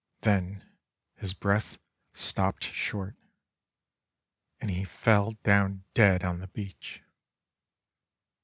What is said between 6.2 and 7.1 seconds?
on the beach!